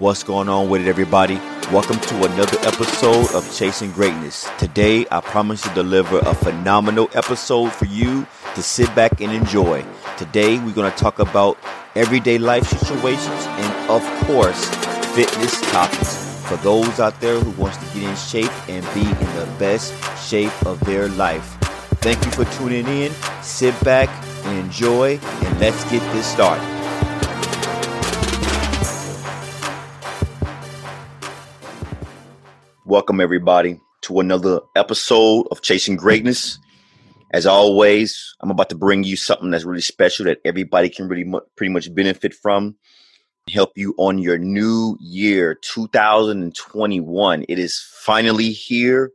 What's 0.00 0.22
going 0.22 0.48
on 0.48 0.70
with 0.70 0.80
it, 0.80 0.88
everybody? 0.88 1.34
Welcome 1.70 2.00
to 2.00 2.16
another 2.24 2.58
episode 2.60 3.34
of 3.34 3.54
Chasing 3.54 3.92
Greatness. 3.92 4.48
Today, 4.56 5.04
I 5.10 5.20
promise 5.20 5.60
to 5.60 5.74
deliver 5.74 6.20
a 6.20 6.32
phenomenal 6.32 7.10
episode 7.12 7.70
for 7.70 7.84
you 7.84 8.26
to 8.54 8.62
sit 8.62 8.86
back 8.94 9.20
and 9.20 9.30
enjoy. 9.30 9.84
Today, 10.16 10.58
we're 10.58 10.72
going 10.72 10.90
to 10.90 10.96
talk 10.96 11.18
about 11.18 11.58
everyday 11.96 12.38
life 12.38 12.66
situations 12.66 13.44
and, 13.46 13.90
of 13.90 14.02
course, 14.26 14.70
fitness 15.14 15.60
topics 15.70 16.40
for 16.46 16.56
those 16.56 16.98
out 16.98 17.20
there 17.20 17.38
who 17.38 17.50
wants 17.62 17.76
to 17.76 17.84
get 17.92 18.08
in 18.08 18.16
shape 18.16 18.70
and 18.70 18.82
be 18.94 19.02
in 19.02 19.36
the 19.36 19.46
best 19.58 19.92
shape 20.26 20.64
of 20.64 20.80
their 20.86 21.08
life. 21.10 21.58
Thank 22.00 22.24
you 22.24 22.30
for 22.30 22.46
tuning 22.56 22.86
in. 22.86 23.12
Sit 23.42 23.78
back 23.84 24.08
and 24.46 24.58
enjoy, 24.60 25.18
and 25.18 25.60
let's 25.60 25.84
get 25.90 26.00
this 26.14 26.24
started. 26.24 26.79
Welcome, 32.90 33.20
everybody, 33.20 33.78
to 34.00 34.18
another 34.18 34.58
episode 34.74 35.46
of 35.52 35.62
Chasing 35.62 35.94
Greatness. 35.94 36.58
As 37.30 37.46
always, 37.46 38.34
I'm 38.40 38.50
about 38.50 38.68
to 38.70 38.74
bring 38.74 39.04
you 39.04 39.14
something 39.14 39.52
that's 39.52 39.62
really 39.62 39.80
special 39.80 40.24
that 40.24 40.40
everybody 40.44 40.88
can 40.88 41.06
really 41.06 41.22
mu- 41.22 41.38
pretty 41.54 41.72
much 41.72 41.94
benefit 41.94 42.34
from, 42.34 42.74
help 43.48 43.70
you 43.76 43.94
on 43.96 44.18
your 44.18 44.38
new 44.38 44.98
year 45.00 45.54
2021. 45.54 47.44
It 47.48 47.60
is 47.60 47.80
finally 47.80 48.50
here. 48.50 49.12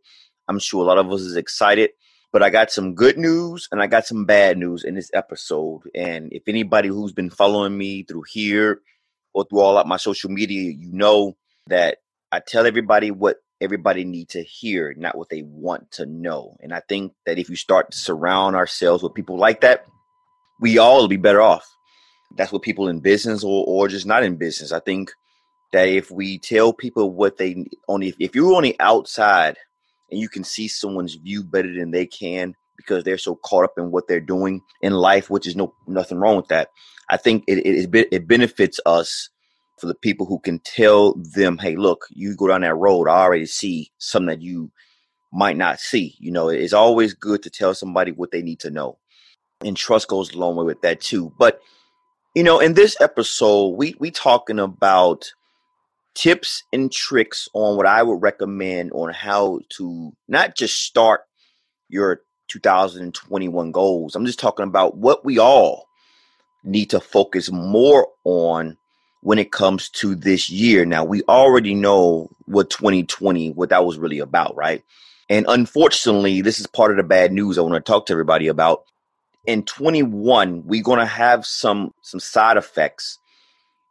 I'm 0.48 0.60
sure 0.60 0.82
a 0.82 0.88
lot 0.88 0.98
of 0.98 1.12
us 1.12 1.20
is 1.20 1.36
excited, 1.36 1.90
but 2.32 2.42
I 2.42 2.50
got 2.50 2.72
some 2.72 2.96
good 2.96 3.18
news 3.18 3.68
and 3.74 3.82
I 3.82 3.88
got 3.88 4.06
some 4.06 4.24
bad 4.24 4.58
news 4.58 4.86
in 4.86 4.96
this 4.96 5.12
episode. 5.14 5.82
And 5.94 6.32
if 6.32 6.44
anybody 6.48 6.88
who's 6.88 7.12
been 7.12 7.30
following 7.30 7.78
me 7.78 8.04
through 8.04 8.24
here 8.30 8.80
or 9.34 9.44
through 9.44 9.60
all 9.60 9.78
of 9.78 9.86
my 9.86 9.98
social 9.98 10.30
media, 10.30 10.72
you 10.72 10.94
know 10.94 11.36
that 11.68 11.98
I 12.32 12.40
tell 12.40 12.66
everybody 12.66 13.12
what 13.12 13.40
everybody 13.62 14.04
need 14.04 14.30
to 14.30 14.44
hear, 14.44 14.94
not 14.98 15.18
what 15.18 15.30
they 15.30 15.42
want 15.44 15.92
to 15.92 16.06
know. 16.06 16.58
And 16.62 16.74
I 16.74 16.82
think 16.82 17.14
that 17.26 17.40
if 17.40 17.50
you 17.50 17.56
start 17.56 17.92
to 17.92 17.98
surround 17.98 18.56
ourselves 18.56 19.04
with 19.04 19.14
people 19.14 19.38
like 19.38 19.62
that, 19.62 19.86
we 20.60 20.78
all 20.78 21.02
will 21.02 21.08
be 21.08 21.18
better 21.18 21.42
off. 21.42 21.66
That's 22.36 22.52
what 22.52 22.64
people 22.64 22.88
in 22.88 23.00
business 23.00 23.44
or, 23.44 23.64
or 23.68 23.88
just 23.88 24.06
not 24.06 24.24
in 24.24 24.36
business. 24.36 24.72
I 24.72 24.80
think 24.80 25.12
that 25.72 25.88
if 25.88 26.12
we 26.12 26.38
tell 26.38 26.74
people 26.74 27.12
what 27.12 27.38
they 27.38 27.66
only 27.88 28.14
if 28.20 28.36
you're 28.36 28.56
on 28.56 28.64
the 28.64 28.76
outside 28.80 29.58
and 30.10 30.20
you 30.20 30.30
can 30.30 30.44
see 30.44 30.68
someone's 30.68 31.16
view 31.16 31.44
better 31.44 31.74
than 31.74 31.92
they 31.92 32.06
can 32.06 32.56
because 32.78 33.04
they're 33.04 33.18
so 33.18 33.36
caught 33.36 33.64
up 33.64 33.78
in 33.78 33.92
what 33.92 34.08
they're 34.08 34.20
doing 34.20 34.62
in 34.82 34.94
life, 34.94 35.30
which 35.30 35.48
is 35.48 35.56
no 35.56 35.74
nothing 35.88 36.18
wrong 36.18 36.38
with 36.38 36.48
that. 36.48 36.70
I 37.10 37.18
think 37.18 37.44
it 37.48 37.66
it, 37.66 38.08
it 38.12 38.28
benefits 38.28 38.80
us 38.86 39.30
for 39.78 39.88
the 39.88 39.96
people 39.96 40.26
who 40.26 40.40
can 40.40 40.60
tell 40.60 41.14
them, 41.16 41.58
hey, 41.58 41.76
look, 41.76 42.06
you 42.12 42.36
go 42.36 42.48
down 42.48 42.62
that 42.62 42.76
road, 42.76 43.08
I 43.08 43.24
already 43.24 43.46
see 43.46 43.92
something 43.98 44.28
that 44.28 44.42
you 44.42 44.72
might 45.34 45.58
not 45.58 45.80
see. 45.80 46.16
You 46.20 46.32
know, 46.32 46.50
it's 46.50 46.74
always 46.74 47.14
good 47.14 47.44
to 47.44 47.50
tell 47.50 47.74
somebody 47.74 48.12
what 48.12 48.32
they 48.32 48.42
need 48.42 48.60
to 48.62 48.70
know. 48.70 48.98
And 49.64 49.76
trust 49.76 50.08
goes 50.08 50.34
a 50.34 50.38
long 50.38 50.56
way 50.56 50.66
with 50.66 50.82
that 50.82 51.02
too. 51.02 51.34
But 51.38 51.60
you 52.36 52.44
know, 52.44 52.60
in 52.60 52.74
this 52.74 53.00
episode, 53.00 53.70
we 53.70 53.96
we 54.00 54.12
talking 54.12 54.60
about 54.60 55.32
tips 56.16 56.64
and 56.74 56.92
tricks 56.92 57.48
on 57.54 57.78
what 57.78 57.86
I 57.86 58.04
would 58.04 58.22
recommend 58.22 58.92
on 58.94 59.14
how 59.14 59.60
to 59.78 60.12
not 60.28 60.56
just 60.56 60.84
start 60.84 61.22
your 61.90 62.22
2021 62.50 63.72
goals. 63.72 64.16
I'm 64.16 64.26
just 64.26 64.40
talking 64.40 64.66
about 64.66 64.98
what 64.98 65.24
we 65.26 65.40
all 65.40 65.88
need 66.64 66.90
to 66.90 67.00
focus 67.00 67.52
more 67.52 68.08
on 68.24 68.78
when 69.26 69.40
it 69.40 69.52
comes 69.52 69.90
to 69.90 70.14
this 70.14 70.52
year. 70.52 70.86
Now, 70.86 71.04
we 71.04 71.24
already 71.24 71.74
know 71.74 72.30
what 72.46 72.70
2020, 72.70 73.54
what 73.54 73.70
that 73.70 73.84
was 73.84 73.98
really 73.98 74.20
about, 74.20 74.56
right? 74.56 74.84
And 75.32 75.48
unfortunately, 75.50 76.42
this 76.42 76.60
is 76.60 76.68
part 76.68 76.92
of 76.92 76.98
the 76.98 77.04
bad 77.04 77.32
news 77.32 77.58
I 77.58 77.62
want 77.62 77.74
to 77.74 77.80
talk 77.80 78.06
to 78.06 78.14
everybody 78.14 78.48
about. 78.48 78.84
In 79.48 79.64
21, 79.64 80.68
we're 80.68 80.84
going 80.84 81.00
to 81.00 81.08
have 81.08 81.44
some 81.44 81.92
some 82.04 82.20
side 82.20 82.56
effects 82.56 83.18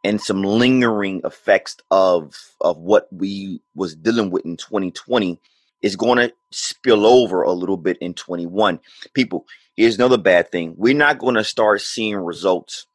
and 0.05 0.21
some 0.21 0.44
lingering 0.44 1.21
effects 1.25 1.78
of 1.91 2.37
of 2.61 2.78
what 2.78 3.09
we 3.11 3.61
was 3.75 3.97
dealing 3.97 4.31
with 4.31 4.44
in 4.44 4.56
2020 4.56 5.41
is 5.83 5.97
going 5.97 6.19
to 6.19 6.33
spill 6.53 7.05
over 7.05 7.43
a 7.43 7.50
little 7.50 7.77
bit 7.77 7.99
in 7.99 8.15
21. 8.15 8.78
People, 9.15 9.47
here's 9.77 9.97
another 9.97 10.17
bad 10.17 10.53
thing. 10.53 10.75
We're 10.77 10.94
not 10.94 11.19
going 11.19 11.34
to 11.34 11.43
start 11.43 11.81
seeing 11.81 12.19
results 12.19 12.87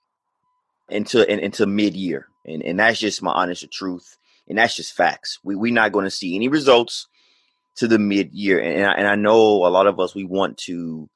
until 0.91 1.23
in, 1.23 1.39
into 1.39 1.65
mid-year. 1.65 2.27
And 2.45 2.63
and 2.63 2.79
that's 2.79 2.99
just 2.99 3.21
my 3.21 3.31
honest 3.31 3.69
truth 3.71 4.17
and 4.47 4.57
that's 4.57 4.75
just 4.75 4.93
facts. 4.93 5.39
We, 5.43 5.55
we're 5.55 5.73
not 5.73 5.91
going 5.91 6.05
to 6.05 6.11
see 6.11 6.35
any 6.35 6.47
results 6.47 7.07
to 7.75 7.87
the 7.87 7.99
mid-year. 7.99 8.59
And, 8.59 8.85
I, 8.85 8.93
and 8.93 9.07
i 9.07 9.15
know 9.15 9.65
a 9.65 9.69
lot 9.69 9.87
of 9.87 9.99
us 9.99 10.15
we 10.15 10.23
want 10.23 10.57
to 10.59 11.09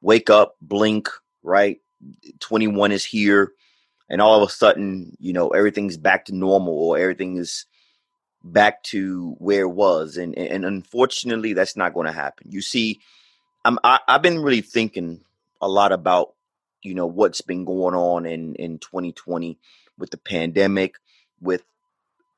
wake 0.00 0.30
up 0.30 0.56
blink 0.60 1.08
right? 1.44 1.78
21 2.40 2.92
is 2.92 3.04
here 3.04 3.52
and 4.08 4.20
all 4.20 4.40
of 4.40 4.48
a 4.48 4.52
sudden 4.52 5.16
you 5.20 5.32
know 5.32 5.48
everything's 5.48 5.96
back 5.96 6.24
to 6.26 6.34
normal 6.34 6.74
or 6.74 6.98
everything 6.98 7.36
is 7.36 7.66
back 8.44 8.82
to 8.84 9.36
where 9.38 9.62
it 9.62 9.70
was. 9.70 10.16
And 10.16 10.36
and 10.36 10.64
unfortunately 10.64 11.52
that's 11.52 11.76
not 11.76 11.94
going 11.94 12.06
to 12.06 12.12
happen. 12.12 12.48
You 12.50 12.62
see 12.62 13.00
i'm 13.64 13.78
I, 13.84 14.00
i've 14.08 14.22
been 14.22 14.42
really 14.42 14.60
thinking 14.60 15.20
a 15.60 15.68
lot 15.68 15.92
about 15.92 16.34
you 16.82 16.94
know 16.94 17.06
what's 17.06 17.40
been 17.40 17.64
going 17.64 17.94
on 17.94 18.26
in 18.26 18.54
in 18.56 18.78
2020 18.78 19.58
with 19.98 20.10
the 20.10 20.18
pandemic 20.18 20.96
with 21.40 21.62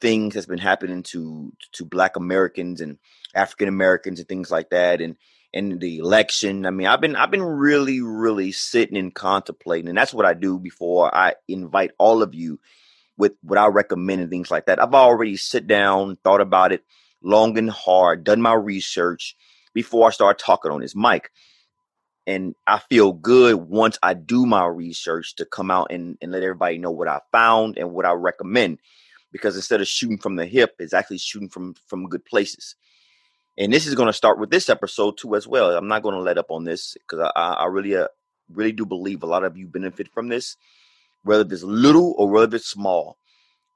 things 0.00 0.34
that's 0.34 0.47
been 0.47 0.59
happening 0.59 1.03
to 1.03 1.53
to 1.72 1.84
black 1.84 2.16
americans 2.16 2.81
and 2.81 2.99
african 3.34 3.69
americans 3.69 4.19
and 4.19 4.28
things 4.28 4.50
like 4.50 4.71
that 4.71 5.00
and 5.00 5.16
and 5.54 5.81
the 5.81 5.99
election. 5.99 6.66
I 6.66 6.71
mean 6.71 6.87
i've 6.87 7.00
been 7.00 7.16
i've 7.16 7.31
been 7.31 7.43
really 7.43 8.00
really 8.00 8.53
sitting 8.53 8.97
and 8.97 9.15
contemplating 9.15 9.88
and 9.88 9.97
that's 9.97 10.12
what 10.12 10.27
i 10.27 10.34
do 10.34 10.59
before 10.59 11.15
i 11.15 11.34
invite 11.49 11.93
all 11.99 12.22
of 12.22 12.34
you 12.34 12.59
with 13.16 13.33
what 13.43 13.59
i 13.59 13.66
recommend 13.66 14.21
and 14.21 14.31
things 14.31 14.50
like 14.50 14.66
that. 14.66 14.83
I've 14.83 14.94
already 14.94 15.37
sit 15.37 15.66
down 15.66 16.16
thought 16.25 16.41
about 16.41 16.72
it 16.72 16.84
long 17.22 17.56
and 17.56 17.71
hard 17.71 18.25
done 18.25 18.43
my 18.43 18.53
research 18.53 19.37
before 19.72 20.09
i 20.09 20.10
start 20.10 20.38
talking 20.38 20.71
on 20.71 20.81
this 20.81 20.97
mic 20.97 21.31
and 22.27 22.55
I 22.67 22.79
feel 22.79 23.12
good 23.12 23.57
once 23.57 23.99
I 24.03 24.15
do 24.15 24.47
my 24.47 24.67
research 24.67 25.37
to 25.37 25.45
come 25.45 25.71
out 25.71 25.89
and, 25.91 26.17
and 26.23 26.33
let 26.33 26.43
everybody 26.43 26.79
know 26.79 26.91
what 26.91 27.09
I 27.09 27.21
found 27.33 27.77
and 27.77 27.93
what 27.93 28.07
I 28.07 28.12
recommend. 28.12 28.79
Because 29.31 29.57
instead 29.57 29.81
of 29.81 29.89
shooting 29.89 30.19
from 30.19 30.37
the 30.37 30.47
hip, 30.47 30.77
it's 30.79 30.95
actually 30.95 31.19
shooting 31.19 31.49
from 31.49 31.75
from 31.87 32.09
good 32.09 32.25
places. 32.25 32.77
And 33.59 33.73
this 33.73 33.87
is 33.87 33.95
going 33.95 34.07
to 34.07 34.13
start 34.13 34.39
with 34.39 34.51
this 34.51 34.69
episode 34.69 35.19
too, 35.19 35.34
as 35.34 35.47
well. 35.47 35.77
I'm 35.77 35.89
not 35.89 36.03
going 36.03 36.15
to 36.15 36.21
let 36.21 36.39
up 36.39 36.51
on 36.51 36.65
this 36.65 36.95
because 36.95 37.31
I, 37.37 37.41
I 37.41 37.67
really, 37.67 37.97
uh, 37.97 38.09
really 38.53 38.73
do 38.73 38.87
believe 38.87 39.23
a 39.23 39.27
lot 39.27 39.45
of 39.45 39.57
you 39.57 39.67
benefit 39.67 40.09
from 40.13 40.29
this, 40.29 40.57
whether 41.23 41.43
it's 41.43 41.63
little 41.63 42.15
or 42.17 42.29
whether 42.29 42.57
it's 42.57 42.69
small. 42.69 43.19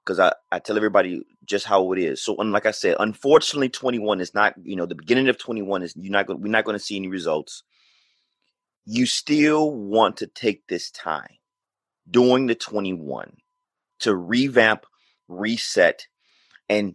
Because 0.05 0.19
I, 0.19 0.33
I 0.51 0.59
tell 0.59 0.77
everybody 0.77 1.23
just 1.45 1.67
how 1.67 1.93
it 1.93 1.99
is. 1.99 2.23
So, 2.23 2.37
and 2.39 2.51
like 2.51 2.67
I 2.67 2.71
said, 2.71 2.97
unfortunately, 2.99 3.69
21 3.69 4.21
is 4.21 4.35
not, 4.35 4.55
you 4.63 4.75
know, 4.75 4.87
the 4.87 4.95
beginning 4.95 5.29
of 5.29 5.39
21 5.39 5.83
is 5.83 5.95
you're 5.97 6.11
not 6.11 6.27
going, 6.27 6.41
we're 6.41 6.49
not 6.49 6.65
going 6.65 6.79
to 6.79 6.85
see 6.85 6.97
any 6.97 7.09
results 7.09 7.63
you 8.91 9.05
still 9.05 9.71
want 9.71 10.17
to 10.17 10.27
take 10.27 10.67
this 10.67 10.91
time 10.91 11.37
during 12.11 12.47
the 12.47 12.55
21 12.55 13.37
to 14.01 14.17
revamp, 14.17 14.87
reset, 15.29 16.07
and 16.71 16.95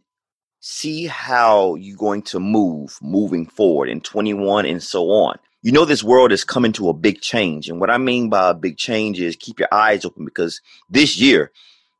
see 0.59 1.05
how 1.05 1.75
you're 1.75 1.95
going 1.95 2.23
to 2.23 2.39
move 2.39 2.97
moving 2.99 3.45
forward 3.45 3.89
in 3.89 4.01
21 4.01 4.65
and 4.65 4.81
so 4.81 5.11
on. 5.11 5.37
You 5.61 5.71
know, 5.71 5.85
this 5.85 6.03
world 6.03 6.31
is 6.31 6.43
coming 6.43 6.71
to 6.73 6.89
a 6.89 6.93
big 6.93 7.21
change. 7.21 7.69
And 7.69 7.79
what 7.79 7.91
I 7.91 7.99
mean 7.99 8.27
by 8.27 8.49
a 8.49 8.55
big 8.55 8.77
change 8.77 9.19
is 9.21 9.35
keep 9.35 9.59
your 9.59 9.69
eyes 9.71 10.03
open 10.03 10.25
because 10.25 10.61
this 10.89 11.17
year 11.21 11.51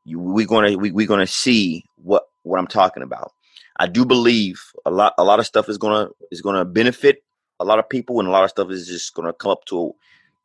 you, 0.04 0.18
we're 0.18 0.46
going 0.46 0.72
to, 0.72 0.76
we, 0.76 0.90
we're 0.90 1.06
going 1.06 1.20
to 1.20 1.26
see 1.26 1.84
what, 1.96 2.24
what 2.42 2.58
I'm 2.58 2.66
talking 2.66 3.04
about. 3.04 3.30
I 3.78 3.86
do 3.86 4.04
believe 4.04 4.60
a 4.84 4.90
lot, 4.90 5.14
a 5.18 5.24
lot 5.24 5.38
of 5.38 5.46
stuff 5.46 5.68
is 5.68 5.78
going 5.78 6.08
to, 6.08 6.14
is 6.32 6.42
going 6.42 6.56
to 6.56 6.64
benefit 6.64 7.23
a 7.60 7.64
lot 7.64 7.78
of 7.78 7.88
people, 7.88 8.18
and 8.18 8.28
a 8.28 8.32
lot 8.32 8.44
of 8.44 8.50
stuff 8.50 8.70
is 8.70 8.86
just 8.86 9.14
going 9.14 9.26
to 9.26 9.32
come 9.32 9.52
up 9.52 9.64
to 9.66 9.94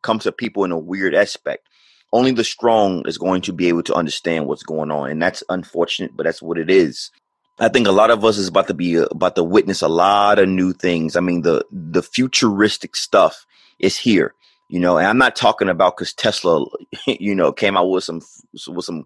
come 0.02 0.20
to 0.20 0.32
people 0.32 0.64
in 0.64 0.72
a 0.72 0.78
weird 0.78 1.14
aspect. 1.14 1.68
Only 2.12 2.32
the 2.32 2.44
strong 2.44 3.08
is 3.08 3.18
going 3.18 3.42
to 3.42 3.54
be 3.54 3.68
able 3.68 3.84
to 3.84 3.94
understand 3.94 4.48
what's 4.48 4.64
going 4.64 4.92
on, 4.92 5.10
and 5.10 5.22
that's 5.22 5.44
unfortunate, 5.50 6.12
but 6.16 6.24
that's 6.24 6.42
what 6.42 6.58
it 6.58 6.70
is. 6.70 7.12
I 7.60 7.68
think 7.68 7.88
a 7.88 7.92
lot 7.92 8.10
of 8.10 8.24
us 8.24 8.38
is 8.38 8.48
about 8.48 8.68
to 8.68 8.74
be 8.74 8.98
uh, 8.98 9.06
about 9.12 9.36
to 9.36 9.44
witness 9.44 9.82
a 9.82 9.90
lot 9.90 10.40
of 10.40 10.48
new 10.48 10.74
things. 10.74 11.16
I 11.16 11.20
mean, 11.20 11.42
the 11.42 11.66
the 11.72 12.02
futuristic 12.02 12.96
stuff 12.96 13.46
is 13.80 13.98
here, 13.98 14.34
you 14.70 14.80
know. 14.80 14.98
And 14.98 15.08
I'm 15.08 15.18
not 15.18 15.36
talking 15.36 15.70
about 15.70 15.98
because 15.98 16.14
Tesla, 16.14 16.66
you 17.08 17.36
know, 17.36 17.52
came 17.52 17.76
out 17.76 17.90
with 17.90 18.06
some 18.06 18.22
with 18.68 18.86
some 18.86 19.06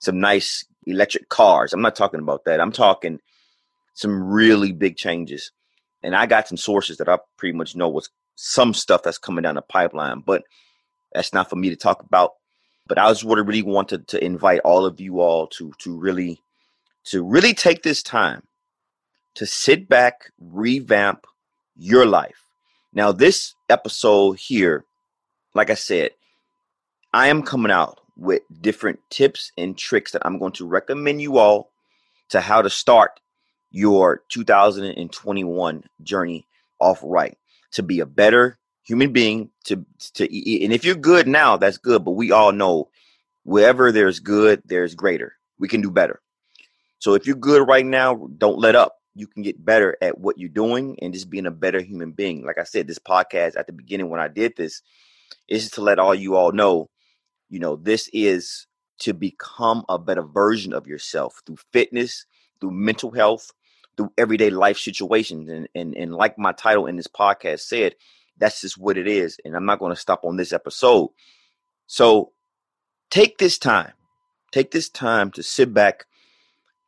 some 0.00 0.18
nice 0.18 0.64
electric 0.86 1.28
cars. 1.28 1.72
I'm 1.72 1.82
not 1.82 1.96
talking 1.96 2.20
about 2.20 2.44
that. 2.44 2.60
I'm 2.60 2.72
talking 2.72 3.20
some 3.94 4.22
really 4.24 4.72
big 4.72 4.96
changes 4.96 5.52
and 6.04 6.14
I 6.14 6.26
got 6.26 6.46
some 6.46 6.58
sources 6.58 6.98
that 6.98 7.08
I 7.08 7.18
pretty 7.38 7.56
much 7.56 7.74
know 7.74 7.88
what's 7.88 8.10
some 8.36 8.74
stuff 8.74 9.02
that's 9.02 9.18
coming 9.18 9.42
down 9.42 9.54
the 9.54 9.62
pipeline, 9.62 10.20
but 10.20 10.42
that's 11.12 11.32
not 11.32 11.48
for 11.48 11.56
me 11.56 11.70
to 11.70 11.76
talk 11.76 12.02
about. 12.02 12.32
But 12.86 12.98
I 12.98 13.08
just 13.08 13.24
would 13.24 13.44
really 13.46 13.62
wanted 13.62 14.08
to 14.08 14.22
invite 14.22 14.60
all 14.60 14.84
of 14.84 15.00
you 15.00 15.20
all 15.20 15.46
to 15.48 15.72
to 15.78 15.98
really 15.98 16.40
to 17.06 17.22
really 17.22 17.54
take 17.54 17.82
this 17.82 18.02
time 18.02 18.42
to 19.34 19.46
sit 19.46 19.88
back, 19.88 20.30
revamp 20.38 21.26
your 21.76 22.06
life. 22.06 22.44
Now, 22.92 23.10
this 23.10 23.54
episode 23.68 24.38
here, 24.38 24.84
like 25.54 25.70
I 25.70 25.74
said, 25.74 26.10
I 27.12 27.28
am 27.28 27.42
coming 27.42 27.72
out 27.72 28.00
with 28.16 28.42
different 28.60 29.00
tips 29.10 29.50
and 29.56 29.76
tricks 29.76 30.12
that 30.12 30.24
I'm 30.24 30.38
going 30.38 30.52
to 30.52 30.66
recommend 30.66 31.20
you 31.20 31.38
all 31.38 31.70
to 32.28 32.40
how 32.40 32.62
to 32.62 32.70
start 32.70 33.18
your 33.74 34.22
2021 34.28 35.84
journey 36.02 36.46
off 36.78 37.00
right. 37.02 37.36
To 37.72 37.82
be 37.82 37.98
a 37.98 38.06
better 38.06 38.56
human 38.84 39.12
being 39.12 39.50
to 39.64 39.84
to 40.14 40.24
and 40.24 40.72
if 40.72 40.84
you're 40.84 40.94
good 40.94 41.26
now 41.26 41.56
that's 41.56 41.78
good 41.78 42.04
but 42.04 42.12
we 42.12 42.30
all 42.30 42.52
know 42.52 42.88
wherever 43.42 43.90
there's 43.90 44.20
good 44.20 44.62
there's 44.64 44.94
greater. 44.94 45.34
We 45.58 45.66
can 45.68 45.80
do 45.80 45.90
better. 45.90 46.20
So 47.00 47.14
if 47.14 47.26
you're 47.26 47.36
good 47.36 47.66
right 47.66 47.84
now 47.84 48.28
don't 48.38 48.58
let 48.58 48.76
up. 48.76 48.98
You 49.16 49.26
can 49.28 49.42
get 49.42 49.64
better 49.64 49.96
at 50.02 50.18
what 50.18 50.38
you're 50.38 50.48
doing 50.48 50.98
and 51.00 51.14
just 51.14 51.30
being 51.30 51.46
a 51.46 51.50
better 51.50 51.80
human 51.80 52.12
being. 52.12 52.44
Like 52.44 52.58
i 52.58 52.64
said 52.64 52.86
this 52.86 53.00
podcast 53.00 53.56
at 53.56 53.66
the 53.66 53.72
beginning 53.72 54.08
when 54.08 54.20
i 54.20 54.28
did 54.28 54.54
this 54.56 54.82
is 55.48 55.70
to 55.72 55.82
let 55.82 55.98
all 55.98 56.14
you 56.14 56.36
all 56.36 56.52
know 56.52 56.90
you 57.50 57.58
know 57.58 57.74
this 57.74 58.08
is 58.12 58.68
to 59.00 59.12
become 59.12 59.84
a 59.88 59.98
better 59.98 60.22
version 60.22 60.72
of 60.72 60.86
yourself 60.86 61.42
through 61.44 61.58
fitness 61.72 62.26
through 62.60 62.70
mental 62.70 63.10
health 63.10 63.50
through 63.96 64.12
everyday 64.18 64.50
life 64.50 64.78
situations 64.78 65.48
and 65.48 65.68
and, 65.74 65.96
and 65.96 66.14
like 66.14 66.38
my 66.38 66.52
title 66.52 66.86
in 66.86 66.96
this 66.96 67.08
podcast 67.08 67.60
said 67.60 67.94
that's 68.38 68.60
just 68.60 68.78
what 68.78 68.98
it 68.98 69.06
is 69.06 69.38
and 69.44 69.56
i'm 69.56 69.66
not 69.66 69.78
going 69.78 69.92
to 69.94 70.00
stop 70.00 70.24
on 70.24 70.36
this 70.36 70.52
episode. 70.52 71.10
So 71.86 72.32
take 73.10 73.38
this 73.38 73.58
time 73.58 73.92
take 74.52 74.70
this 74.70 74.88
time 74.88 75.30
to 75.32 75.42
sit 75.42 75.74
back 75.74 76.06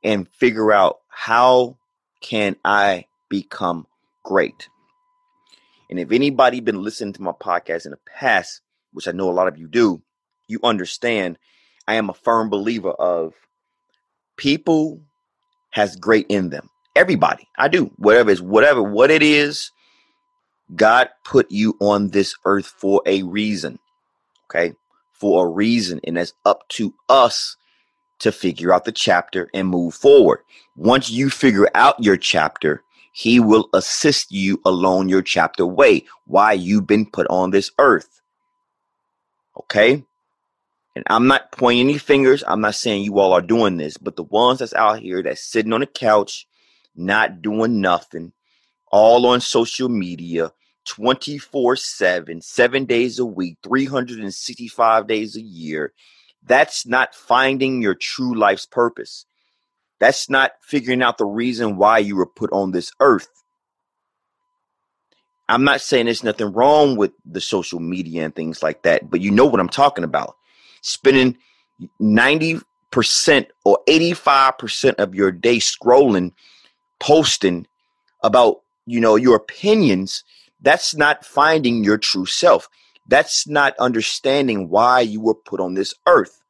and 0.04 0.28
figure 0.28 0.72
out 0.72 1.00
how 1.08 1.76
can 2.20 2.56
i 2.64 3.06
become 3.28 3.86
great? 4.22 4.68
And 5.90 6.00
if 6.00 6.10
anybody 6.10 6.60
been 6.60 6.82
listening 6.82 7.12
to 7.14 7.22
my 7.22 7.32
podcast 7.32 7.84
in 7.84 7.90
the 7.90 7.98
past 8.06 8.60
which 8.92 9.08
i 9.08 9.12
know 9.12 9.28
a 9.28 9.32
lot 9.32 9.48
of 9.48 9.58
you 9.58 9.68
do 9.68 10.02
you 10.48 10.60
understand 10.62 11.38
i 11.86 11.94
am 11.94 12.08
a 12.08 12.14
firm 12.14 12.50
believer 12.50 12.90
of 12.90 13.34
people 14.36 15.02
has 15.70 15.96
great 15.96 16.26
in 16.28 16.50
them 16.50 16.70
everybody 16.96 17.48
i 17.58 17.68
do 17.68 17.90
whatever 17.96 18.30
is 18.30 18.42
whatever 18.42 18.82
what 18.82 19.10
it 19.10 19.22
is 19.22 19.70
God 20.74 21.10
put 21.24 21.50
you 21.50 21.76
on 21.80 22.08
this 22.08 22.34
earth 22.44 22.66
for 22.66 23.02
a 23.06 23.22
reason. 23.22 23.78
Okay. 24.50 24.74
For 25.12 25.46
a 25.46 25.50
reason. 25.50 26.00
And 26.04 26.18
it's 26.18 26.32
up 26.44 26.68
to 26.70 26.94
us 27.08 27.56
to 28.18 28.32
figure 28.32 28.72
out 28.72 28.84
the 28.84 28.92
chapter 28.92 29.48
and 29.54 29.68
move 29.68 29.94
forward. 29.94 30.40
Once 30.74 31.10
you 31.10 31.30
figure 31.30 31.68
out 31.74 32.02
your 32.02 32.16
chapter, 32.16 32.82
he 33.12 33.40
will 33.40 33.68
assist 33.72 34.32
you 34.32 34.60
along 34.64 35.08
your 35.08 35.22
chapter 35.22 35.66
way. 35.66 36.04
Why 36.26 36.52
you've 36.52 36.86
been 36.86 37.06
put 37.06 37.26
on 37.28 37.50
this 37.50 37.70
earth. 37.78 38.20
Okay. 39.58 40.04
And 40.94 41.04
I'm 41.08 41.26
not 41.26 41.52
pointing 41.52 41.88
any 41.88 41.98
fingers. 41.98 42.42
I'm 42.46 42.62
not 42.62 42.74
saying 42.74 43.04
you 43.04 43.18
all 43.18 43.34
are 43.34 43.42
doing 43.42 43.76
this, 43.76 43.98
but 43.98 44.16
the 44.16 44.22
ones 44.22 44.60
that's 44.60 44.74
out 44.74 44.98
here 44.98 45.22
that's 45.22 45.44
sitting 45.44 45.74
on 45.74 45.80
the 45.80 45.86
couch, 45.86 46.46
not 46.96 47.42
doing 47.42 47.80
nothing, 47.80 48.32
all 48.90 49.26
on 49.26 49.40
social 49.40 49.88
media 49.88 50.52
24 50.86 51.76
7, 51.76 52.40
seven 52.40 52.84
days 52.84 53.18
a 53.18 53.24
week, 53.24 53.58
365 53.62 55.06
days 55.06 55.36
a 55.36 55.42
year. 55.42 55.92
That's 56.44 56.86
not 56.86 57.14
finding 57.14 57.82
your 57.82 57.94
true 57.94 58.34
life's 58.34 58.66
purpose. 58.66 59.26
That's 59.98 60.30
not 60.30 60.52
figuring 60.60 61.02
out 61.02 61.18
the 61.18 61.26
reason 61.26 61.76
why 61.76 61.98
you 61.98 62.16
were 62.16 62.26
put 62.26 62.52
on 62.52 62.70
this 62.70 62.92
earth. 63.00 63.28
I'm 65.48 65.64
not 65.64 65.80
saying 65.80 66.06
there's 66.06 66.24
nothing 66.24 66.52
wrong 66.52 66.96
with 66.96 67.12
the 67.24 67.40
social 67.40 67.80
media 67.80 68.24
and 68.24 68.34
things 68.34 68.62
like 68.62 68.82
that, 68.82 69.10
but 69.10 69.20
you 69.20 69.30
know 69.30 69.46
what 69.46 69.60
I'm 69.60 69.68
talking 69.68 70.04
about. 70.04 70.36
Spending 70.82 71.36
90% 72.00 72.62
or 73.64 73.78
85% 73.88 74.94
of 74.94 75.14
your 75.14 75.30
day 75.30 75.58
scrolling, 75.58 76.32
posting 76.98 77.66
about 78.22 78.60
you 78.86 79.00
know, 79.00 79.16
your 79.16 79.36
opinions, 79.36 80.24
that's 80.60 80.94
not 80.94 81.24
finding 81.24 81.84
your 81.84 81.98
true 81.98 82.24
self. 82.24 82.68
That's 83.08 83.46
not 83.46 83.76
understanding 83.78 84.68
why 84.68 85.00
you 85.00 85.20
were 85.20 85.34
put 85.34 85.60
on 85.60 85.74
this 85.74 85.92
earth. 86.06 86.40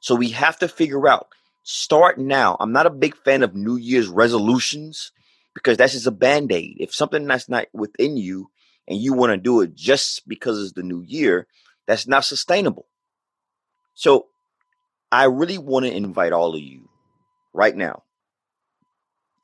So 0.00 0.14
we 0.14 0.30
have 0.30 0.58
to 0.58 0.68
figure 0.68 1.08
out, 1.08 1.28
start 1.62 2.18
now. 2.18 2.56
I'm 2.60 2.72
not 2.72 2.86
a 2.86 2.90
big 2.90 3.16
fan 3.16 3.42
of 3.42 3.54
New 3.54 3.76
Year's 3.76 4.08
resolutions 4.08 5.12
because 5.54 5.78
that's 5.78 5.94
just 5.94 6.06
a 6.06 6.10
band 6.10 6.52
aid. 6.52 6.76
If 6.78 6.94
something 6.94 7.26
that's 7.26 7.48
not 7.48 7.66
within 7.72 8.16
you 8.16 8.50
and 8.86 9.00
you 9.00 9.14
want 9.14 9.30
to 9.30 9.38
do 9.38 9.62
it 9.62 9.74
just 9.74 10.28
because 10.28 10.62
it's 10.62 10.72
the 10.72 10.82
new 10.82 11.00
year, 11.00 11.46
that's 11.86 12.06
not 12.06 12.24
sustainable. 12.24 12.86
So 13.94 14.26
I 15.10 15.24
really 15.24 15.58
want 15.58 15.86
to 15.86 15.96
invite 15.96 16.32
all 16.32 16.54
of 16.54 16.60
you 16.60 16.88
right 17.54 17.74
now 17.74 18.03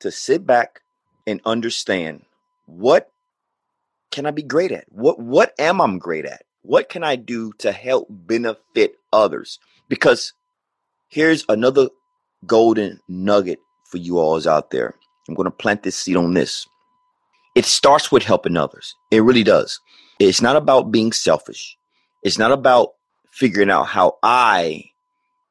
to 0.01 0.11
sit 0.11 0.45
back 0.45 0.81
and 1.25 1.41
understand 1.45 2.23
what 2.65 3.11
can 4.11 4.25
I 4.25 4.31
be 4.31 4.43
great 4.43 4.71
at? 4.71 4.85
What 4.89 5.19
what 5.19 5.53
am 5.59 5.81
I 5.81 5.97
great 5.97 6.25
at? 6.25 6.43
What 6.63 6.89
can 6.89 7.03
I 7.03 7.15
do 7.15 7.53
to 7.59 7.71
help 7.71 8.07
benefit 8.09 8.95
others? 9.11 9.59
Because 9.87 10.33
here's 11.09 11.45
another 11.49 11.89
golden 12.45 12.99
nugget 13.07 13.59
for 13.85 13.97
you 13.97 14.19
all 14.19 14.47
out 14.47 14.71
there. 14.71 14.93
I'm 15.27 15.35
going 15.35 15.45
to 15.45 15.51
plant 15.51 15.83
this 15.83 15.97
seed 15.97 16.17
on 16.17 16.33
this. 16.33 16.67
It 17.55 17.65
starts 17.65 18.11
with 18.11 18.23
helping 18.23 18.57
others. 18.57 18.95
It 19.11 19.21
really 19.21 19.43
does. 19.43 19.79
It's 20.19 20.41
not 20.41 20.55
about 20.55 20.91
being 20.91 21.11
selfish. 21.11 21.75
It's 22.23 22.37
not 22.37 22.51
about 22.51 22.89
figuring 23.31 23.69
out 23.69 23.85
how 23.87 24.17
I 24.23 24.85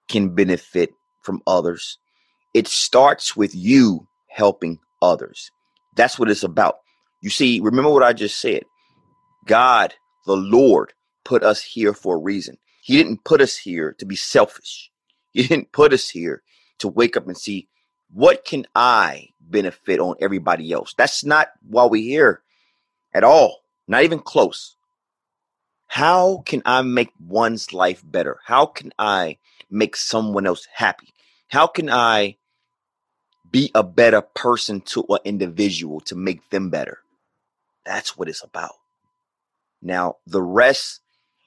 can 0.08 0.35
benefit 0.35 0.91
from 1.23 1.43
others. 1.46 1.99
It 2.55 2.67
starts 2.67 3.37
with 3.37 3.55
you 3.55 4.06
helping 4.31 4.79
others. 5.03 5.50
That's 5.97 6.19
what 6.19 6.31
it's 6.31 6.43
about. 6.43 6.77
You 7.23 7.31
see, 7.31 7.61
remember 7.61 7.91
what 7.91 8.03
I 8.03 8.12
just 8.12 8.41
said. 8.41 8.62
God, 9.47 9.94
the 10.27 10.37
Lord, 10.37 10.93
put 11.25 11.43
us 11.43 11.62
here 11.62 11.93
for 11.93 12.17
a 12.17 12.21
reason. 12.21 12.56
He 12.82 12.97
didn't 12.97 13.25
put 13.25 13.41
us 13.41 13.56
here 13.56 13.94
to 13.99 14.06
be 14.06 14.17
selfish. 14.17 14.91
He 15.32 15.47
didn't 15.47 15.73
put 15.73 15.93
us 15.93 16.09
here 16.09 16.43
to 16.79 16.88
wake 16.88 17.17
up 17.17 17.27
and 17.27 17.37
see 17.37 17.69
what 18.12 18.44
can 18.44 18.67
I 18.75 19.29
benefit 19.41 20.01
on 20.01 20.17
everybody 20.20 20.72
else. 20.72 20.94
That's 20.96 21.25
not 21.25 21.49
why 21.69 21.84
we're 21.84 22.03
here 22.03 22.43
at 23.13 23.25
all. 23.25 23.60
Not 23.87 24.05
even 24.05 24.19
close. 24.19 24.77
How 25.87 26.43
can 26.46 26.63
I 26.65 26.82
make 26.82 27.10
one's 27.19 27.72
life 27.72 28.03
better? 28.05 28.39
How 28.44 28.67
can 28.67 28.93
I 28.99 29.39
make 29.70 29.96
someone 29.96 30.46
else 30.46 30.67
happy? 30.72 31.08
How 31.49 31.67
can 31.67 31.91
I 31.91 32.37
be 33.50 33.70
a 33.74 33.82
better 33.82 34.20
person 34.20 34.80
to 34.82 35.04
an 35.10 35.19
individual 35.24 36.00
to 36.00 36.14
make 36.14 36.48
them 36.50 36.70
better. 36.70 36.98
That's 37.84 38.16
what 38.16 38.28
it's 38.28 38.44
about. 38.44 38.74
Now, 39.82 40.16
the 40.26 40.42
rest 40.42 41.00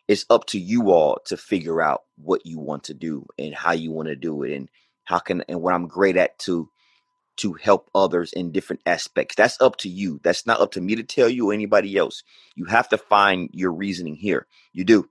is 0.08 0.26
up 0.30 0.46
to 0.48 0.60
you 0.60 0.92
all 0.92 1.20
to 1.26 1.38
figure 1.38 1.82
out 1.82 2.02
what 2.18 2.46
you 2.46 2.60
want 2.60 2.86
to 2.86 2.94
do 2.94 3.26
and 3.38 3.54
how 3.54 3.72
you 3.72 3.92
want 3.92 4.10
to 4.10 4.16
do 4.16 4.44
it 4.44 4.54
and 4.56 4.70
how 5.06 5.20
can 5.20 5.44
and 5.48 5.62
what 5.62 5.74
I'm 5.74 5.88
great 5.88 6.18
at 6.18 6.38
to 6.40 6.70
to 7.36 7.54
help 7.54 7.90
others 7.96 8.32
in 8.34 8.52
different 8.52 8.82
aspects. 8.86 9.36
That's 9.36 9.60
up 9.60 9.78
to 9.78 9.90
you. 9.90 10.20
That's 10.24 10.46
not 10.46 10.60
up 10.60 10.72
to 10.74 10.82
me 10.82 10.96
to 10.96 11.04
tell 11.04 11.30
you 11.30 11.50
or 11.50 11.54
anybody 11.54 11.98
else. 11.98 12.24
You 12.56 12.66
have 12.66 12.90
to 12.90 12.98
find 12.98 13.50
your 13.54 13.72
reasoning 13.72 14.16
here. 14.16 14.46
You 14.72 14.84
do. 14.84 15.10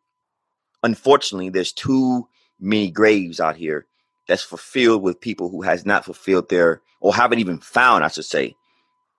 Unfortunately, 0.85 1.49
there's 1.49 1.73
too 1.73 2.29
many 2.61 2.91
graves 2.91 3.41
out 3.41 3.57
here 3.57 3.87
that's 4.29 4.43
fulfilled 4.43 5.03
with 5.03 5.21
people 5.21 5.49
who 5.51 5.63
has 5.63 5.85
not 5.85 6.05
fulfilled 6.05 6.49
their 6.49 6.81
or 7.01 7.15
haven't 7.15 7.41
even 7.41 7.59
found, 7.59 8.05
I 8.05 8.09
should 8.09 8.25
say, 8.25 8.55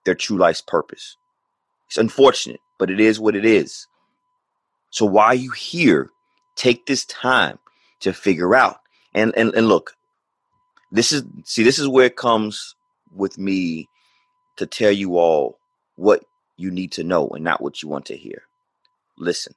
their 0.06 0.16
true 0.16 0.38
life's 0.38 0.62
purpose. 0.62 1.18
It's 1.88 1.98
unfortunate, 1.98 2.60
but 2.80 2.90
it 2.90 3.00
is 3.00 3.20
what 3.20 3.36
it 3.36 3.46
is. 3.46 3.88
So 4.90 5.06
while 5.06 5.34
you 5.34 5.52
here, 5.52 6.10
take 6.56 6.86
this 6.86 7.06
time 7.06 7.60
to 8.02 8.14
figure 8.14 8.56
out. 8.56 8.78
And 9.14 9.34
and, 9.36 9.54
and 9.54 9.68
look, 9.68 9.96
this 10.92 11.12
is 11.12 11.24
see, 11.46 11.64
this 11.64 11.80
is 11.80 11.88
where 11.88 12.06
it 12.06 12.16
comes 12.16 12.76
with 13.14 13.38
me 13.38 13.88
to 14.58 14.66
tell 14.66 14.92
you 14.92 15.18
all 15.18 15.58
what 15.96 16.24
you 16.58 16.72
need 16.72 16.92
to 16.94 17.04
know 17.04 17.28
and 17.30 17.44
not 17.44 17.62
what 17.62 17.82
you 17.82 17.90
want 17.90 18.06
to 18.06 18.18
hear. 18.18 18.44
Listen, 19.18 19.54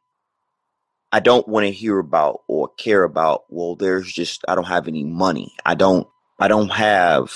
I 1.16 1.20
don't 1.20 1.48
want 1.48 1.64
to 1.64 1.72
hear 1.72 1.98
about 1.98 2.42
or 2.46 2.68
care 2.76 3.02
about, 3.02 3.44
well, 3.48 3.74
there's 3.74 4.12
just 4.12 4.44
I 4.48 4.54
don't 4.54 4.66
have 4.66 4.86
any 4.86 5.02
money. 5.02 5.54
I 5.64 5.74
don't 5.74 6.06
I 6.38 6.46
don't 6.46 6.68
have 6.68 7.32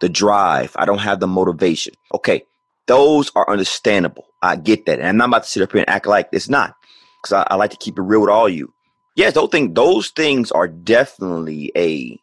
the 0.00 0.08
drive. 0.08 0.70
I 0.76 0.84
don't 0.84 1.00
have 1.00 1.18
the 1.18 1.26
motivation. 1.26 1.94
Okay, 2.14 2.44
those 2.86 3.32
are 3.34 3.50
understandable. 3.50 4.28
I 4.40 4.54
get 4.54 4.86
that. 4.86 5.00
And 5.00 5.08
I'm 5.08 5.16
not 5.16 5.30
about 5.30 5.42
to 5.42 5.48
sit 5.48 5.64
up 5.64 5.72
here 5.72 5.80
and 5.80 5.90
act 5.90 6.06
like 6.06 6.28
it's 6.30 6.48
not. 6.48 6.76
Because 7.20 7.32
I, 7.32 7.54
I, 7.54 7.56
like 7.56 7.72
to 7.72 7.76
keep 7.76 7.98
it 7.98 8.02
real 8.02 8.20
with 8.20 8.30
all 8.30 8.48
you. 8.48 8.72
Yes, 9.16 9.34
those 9.34 9.50
things 9.50 9.74
those 9.74 10.10
things 10.10 10.52
are 10.52 10.68
definitely 10.68 11.72
a 11.76 12.16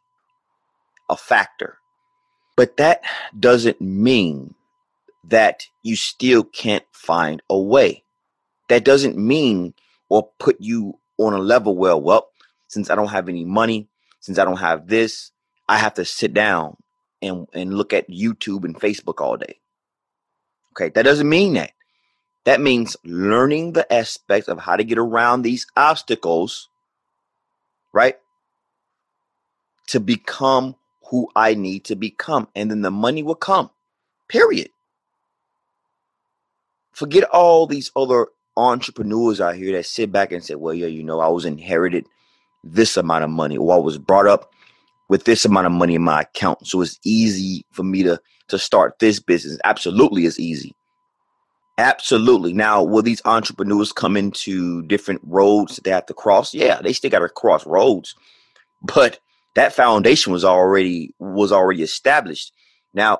a 1.09 1.17
factor. 1.17 1.77
But 2.55 2.77
that 2.77 3.01
doesn't 3.37 3.81
mean 3.81 4.55
that 5.25 5.67
you 5.81 5.97
still 5.97 6.45
can't 6.45 6.85
find 6.93 7.41
a 7.49 7.59
way. 7.59 8.05
That 8.69 8.85
doesn't 8.85 9.17
mean 9.17 9.73
or 10.13 10.29
put 10.37 10.57
you 10.59 10.99
on 11.17 11.33
a 11.33 11.39
level 11.39 11.75
where, 11.75 11.97
well, 11.97 12.29
since 12.67 12.91
I 12.91 12.95
don't 12.95 13.07
have 13.07 13.27
any 13.27 13.43
money, 13.43 13.89
since 14.19 14.37
I 14.37 14.45
don't 14.45 14.59
have 14.59 14.85
this, 14.85 15.31
I 15.67 15.79
have 15.79 15.95
to 15.95 16.05
sit 16.05 16.35
down 16.35 16.77
and, 17.19 17.47
and 17.51 17.73
look 17.73 17.93
at 17.93 18.11
YouTube 18.11 18.63
and 18.63 18.79
Facebook 18.79 19.19
all 19.19 19.37
day. 19.37 19.59
Okay, 20.73 20.89
that 20.89 21.01
doesn't 21.01 21.27
mean 21.27 21.53
that. 21.53 21.71
That 22.43 22.61
means 22.61 22.95
learning 23.03 23.73
the 23.73 23.91
aspects 23.91 24.47
of 24.47 24.59
how 24.59 24.75
to 24.75 24.83
get 24.83 24.99
around 24.99 25.41
these 25.41 25.65
obstacles, 25.75 26.69
right? 27.91 28.17
To 29.87 29.99
become 29.99 30.75
who 31.09 31.27
I 31.35 31.55
need 31.55 31.85
to 31.85 31.95
become. 31.95 32.49
And 32.55 32.69
then 32.69 32.81
the 32.81 32.91
money 32.91 33.23
will 33.23 33.33
come, 33.33 33.71
period. 34.27 34.69
Forget 36.91 37.23
all 37.23 37.65
these 37.65 37.89
other 37.95 38.27
entrepreneurs 38.57 39.41
out 39.41 39.55
here 39.55 39.75
that 39.75 39.85
sit 39.85 40.11
back 40.11 40.31
and 40.31 40.43
say, 40.43 40.55
well, 40.55 40.73
yeah, 40.73 40.87
you 40.87 41.03
know, 41.03 41.19
I 41.19 41.27
was 41.27 41.45
inherited 41.45 42.05
this 42.63 42.97
amount 42.97 43.23
of 43.23 43.29
money 43.29 43.57
or 43.57 43.73
I 43.73 43.77
was 43.77 43.97
brought 43.97 44.27
up 44.27 44.51
with 45.09 45.25
this 45.25 45.45
amount 45.45 45.67
of 45.67 45.73
money 45.73 45.95
in 45.95 46.01
my 46.01 46.21
account. 46.21 46.67
So 46.67 46.81
it's 46.81 46.99
easy 47.03 47.65
for 47.71 47.83
me 47.83 48.03
to 48.03 48.21
to 48.49 48.59
start 48.59 48.99
this 48.99 49.19
business. 49.19 49.59
Absolutely 49.63 50.25
it's 50.25 50.39
easy. 50.39 50.75
Absolutely. 51.77 52.53
Now, 52.53 52.83
will 52.83 53.01
these 53.01 53.21
entrepreneurs 53.25 53.91
come 53.91 54.15
into 54.15 54.83
different 54.83 55.21
roads 55.23 55.75
that 55.75 55.83
they 55.83 55.91
have 55.91 56.05
to 56.05 56.13
cross? 56.13 56.53
Yeah, 56.53 56.79
they 56.81 56.93
still 56.93 57.09
got 57.09 57.19
to 57.19 57.29
cross 57.29 57.65
roads, 57.65 58.15
but 58.83 59.19
that 59.55 59.73
foundation 59.73 60.33
was 60.33 60.45
already 60.45 61.13
was 61.19 61.51
already 61.51 61.81
established. 61.81 62.53
Now, 62.93 63.19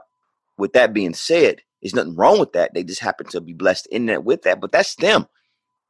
with 0.57 0.73
that 0.73 0.93
being 0.93 1.15
said, 1.15 1.61
there's 1.83 1.93
nothing 1.93 2.15
wrong 2.15 2.39
with 2.39 2.53
that. 2.53 2.73
They 2.73 2.83
just 2.83 3.01
happen 3.01 3.27
to 3.27 3.41
be 3.41 3.51
blessed 3.51 3.87
in 3.87 4.05
that 4.05 4.23
with 4.23 4.43
that, 4.43 4.61
but 4.61 4.71
that's 4.71 4.95
them. 4.95 5.27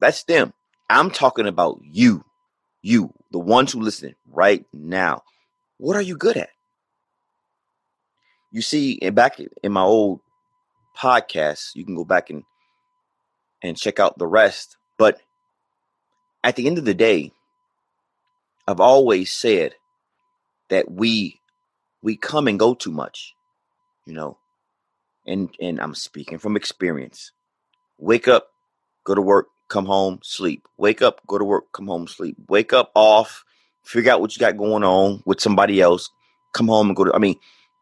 That's 0.01 0.23
them. 0.23 0.51
I'm 0.89 1.11
talking 1.11 1.47
about 1.47 1.79
you, 1.83 2.25
you, 2.81 3.13
the 3.31 3.37
ones 3.37 3.71
who 3.71 3.79
listen 3.79 4.15
right 4.25 4.65
now. 4.73 5.21
What 5.77 5.95
are 5.95 6.01
you 6.01 6.17
good 6.17 6.35
at? 6.35 6.49
You 8.51 8.63
see, 8.63 8.97
and 9.03 9.13
back 9.13 9.37
in 9.61 9.71
my 9.71 9.83
old 9.83 10.21
podcast, 10.97 11.75
you 11.75 11.85
can 11.85 11.95
go 11.95 12.05
back 12.05 12.31
and 12.31 12.43
and 13.61 13.77
check 13.77 13.99
out 13.99 14.17
the 14.17 14.27
rest. 14.27 14.77
But 14.97 15.21
at 16.43 16.55
the 16.55 16.65
end 16.65 16.79
of 16.79 16.85
the 16.85 16.95
day, 16.95 17.31
I've 18.67 18.79
always 18.79 19.31
said 19.31 19.75
that 20.69 20.89
we 20.89 21.39
we 22.01 22.17
come 22.17 22.47
and 22.47 22.57
go 22.57 22.73
too 22.73 22.91
much, 22.91 23.35
you 24.07 24.13
know. 24.13 24.37
And 25.25 25.49
and 25.61 25.79
I'm 25.79 25.95
speaking 25.95 26.37
from 26.37 26.55
experience. 26.55 27.31
Wake 27.97 28.27
up, 28.27 28.47
go 29.05 29.15
to 29.15 29.21
work, 29.21 29.47
come 29.69 29.85
home, 29.85 30.19
sleep. 30.23 30.67
Wake 30.77 31.01
up, 31.01 31.21
go 31.27 31.37
to 31.37 31.45
work, 31.45 31.71
come 31.71 31.87
home, 31.87 32.07
sleep. 32.07 32.35
Wake 32.49 32.73
up 32.73 32.91
off, 32.95 33.43
figure 33.83 34.11
out 34.11 34.21
what 34.21 34.35
you 34.35 34.39
got 34.39 34.57
going 34.57 34.83
on 34.83 35.23
with 35.25 35.39
somebody 35.39 35.79
else, 35.81 36.09
come 36.53 36.67
home 36.67 36.87
and 36.87 36.95
go 36.95 37.05
to 37.05 37.13
I 37.13 37.19
mean, 37.19 37.35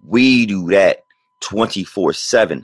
we 0.05 0.45
do 0.45 0.69
that 0.69 1.03
24/7. 1.43 2.63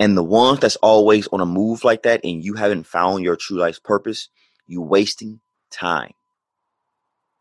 And 0.00 0.16
the 0.16 0.24
ones 0.24 0.58
that's 0.60 0.76
always 0.76 1.28
on 1.28 1.40
a 1.40 1.46
move 1.46 1.84
like 1.84 2.02
that 2.02 2.20
and 2.24 2.44
you 2.44 2.54
haven't 2.54 2.86
found 2.86 3.22
your 3.22 3.36
true 3.36 3.58
life's 3.58 3.78
purpose, 3.78 4.28
you 4.66 4.82
wasting 4.82 5.40
time. 5.70 6.12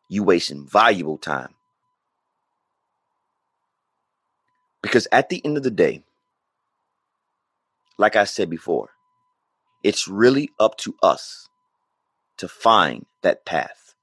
You 0.09 0.23
wasting 0.23 0.67
valuable 0.67 1.17
time. 1.17 1.55
Because 4.81 5.07
at 5.11 5.29
the 5.29 5.43
end 5.45 5.57
of 5.57 5.63
the 5.63 5.71
day, 5.71 6.03
like 7.97 8.15
I 8.15 8.23
said 8.23 8.49
before, 8.49 8.89
it's 9.83 10.07
really 10.07 10.49
up 10.59 10.77
to 10.77 10.95
us 11.01 11.47
to 12.37 12.47
find 12.47 13.05
that 13.21 13.45
path, 13.45 13.93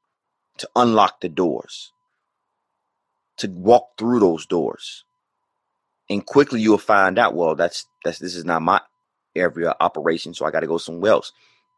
to 0.58 0.68
unlock 0.76 1.20
the 1.20 1.28
doors, 1.28 1.92
to 3.38 3.48
walk 3.48 3.90
through 3.98 4.20
those 4.20 4.46
doors. 4.46 5.04
And 6.10 6.24
quickly 6.24 6.60
you'll 6.60 6.78
find 6.78 7.18
out 7.18 7.34
well 7.34 7.54
that's 7.54 7.86
that's 8.04 8.18
this 8.18 8.34
is 8.34 8.44
not 8.44 8.62
my 8.62 8.80
area 9.36 9.70
of 9.70 9.76
operation 9.80 10.34
so 10.34 10.46
i 10.46 10.50
got 10.50 10.60
to 10.60 10.66
go 10.66 10.78
somewhere 10.78 11.12
else. 11.12 11.32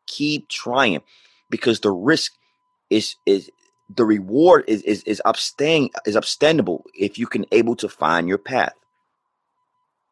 Keep 0.06 0.48
trying 0.48 1.00
because 1.50 1.80
the 1.80 1.90
risk 1.90 2.32
is 2.90 3.16
is 3.26 3.50
the 3.94 4.04
reward 4.04 4.64
is 4.68 4.82
is 4.82 5.02
is 5.04 5.20
upstaying 5.24 5.90
is 6.06 6.16
upstandable 6.16 6.82
if 6.94 7.18
you 7.18 7.26
can 7.26 7.44
able 7.52 7.76
to 7.76 7.88
find 7.88 8.28
your 8.28 8.38
path. 8.38 8.74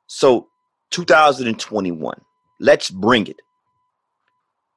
So 0.06 0.48
2021 0.90 2.20
let's 2.60 2.90
bring 2.90 3.26
it 3.26 3.40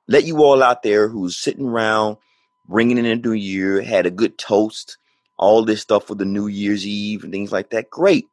let 0.07 0.25
you 0.25 0.43
all 0.43 0.61
out 0.61 0.83
there 0.83 1.07
who's 1.07 1.37
sitting 1.37 1.67
around 1.67 2.17
bringing 2.67 2.97
in 2.97 3.05
a 3.05 3.15
new 3.15 3.33
year 3.33 3.81
had 3.81 4.05
a 4.05 4.11
good 4.11 4.37
toast 4.37 4.97
all 5.37 5.63
this 5.63 5.81
stuff 5.81 6.05
for 6.05 6.15
the 6.15 6.25
new 6.25 6.47
year's 6.47 6.85
eve 6.85 7.23
and 7.23 7.31
things 7.31 7.51
like 7.51 7.69
that 7.69 7.89
great 7.89 8.27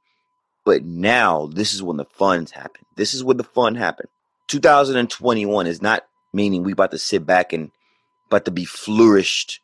but 0.69 0.85
now 0.85 1.47
this 1.47 1.73
is 1.73 1.83
when 1.83 1.97
the 1.97 2.05
fun's 2.05 2.51
happen. 2.51 2.85
This 2.95 3.15
is 3.15 3.25
when 3.25 3.39
the 3.39 3.43
fun 3.43 3.75
happen. 3.75 4.07
2021 4.49 5.67
is 5.67 5.81
not 5.81 6.07
meaning 6.35 6.63
we 6.63 6.73
about 6.73 6.91
to 6.91 6.99
sit 6.99 7.25
back 7.25 7.55
and 7.55 7.71
about 8.27 8.45
to 8.45 8.51
be 8.51 8.67
flourished 8.67 9.61